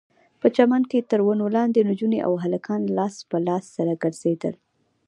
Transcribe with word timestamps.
په 0.39 0.47
چمن 0.55 0.81
کښې 0.89 0.99
تر 1.11 1.19
ونو 1.23 1.45
لاندې 1.55 1.79
نجونې 1.89 2.19
او 2.27 2.33
هلکان 2.43 2.81
لاس 2.97 3.15
په 3.29 3.37
لاس 3.47 3.63
سره 3.75 3.91
ګرځېدل. 4.03 4.55